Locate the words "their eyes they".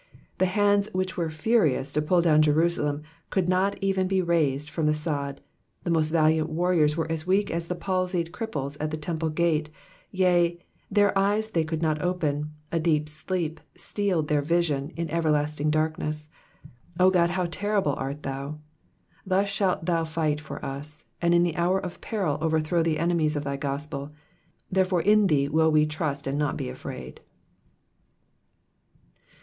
10.89-11.63